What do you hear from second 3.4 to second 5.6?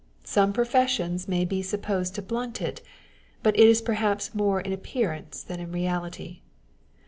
but it is perhaps more in appearance than